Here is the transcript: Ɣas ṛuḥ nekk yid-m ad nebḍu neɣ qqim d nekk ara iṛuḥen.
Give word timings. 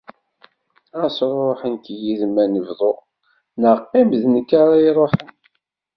Ɣas 0.99 1.17
ṛuḥ 1.35 1.61
nekk 1.71 1.85
yid-m 2.01 2.35
ad 2.43 2.49
nebḍu 2.53 2.93
neɣ 3.61 3.75
qqim 3.85 4.09
d 4.21 4.23
nekk 4.27 4.49
ara 4.61 4.77
iṛuḥen. 4.89 5.27